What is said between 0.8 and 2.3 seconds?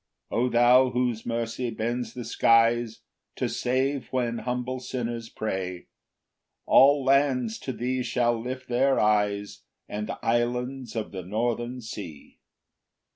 whose mercy bends the